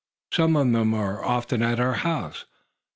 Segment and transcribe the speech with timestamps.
[0.33, 2.45] Some of them are often at our house.